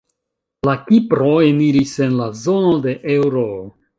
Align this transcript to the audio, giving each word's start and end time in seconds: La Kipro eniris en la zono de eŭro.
La 0.67 0.73
Kipro 0.85 1.33
eniris 1.49 1.93
en 2.05 2.17
la 2.21 2.29
zono 2.39 2.75
de 2.87 2.95
eŭro. 3.19 3.47